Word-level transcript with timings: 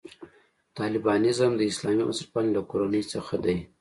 طالبانیزم 0.77 1.51
د 1.55 1.61
اسلامي 1.71 2.03
بنسټپالنې 2.07 2.53
له 2.57 2.61
کورنۍ 2.71 3.03
څخه 3.13 3.35
دی. 3.43 3.57